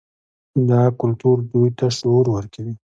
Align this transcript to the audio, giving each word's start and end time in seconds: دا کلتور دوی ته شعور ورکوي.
دا 0.69 0.81
کلتور 0.99 1.37
دوی 1.51 1.69
ته 1.77 1.85
شعور 1.97 2.25
ورکوي. 2.35 2.73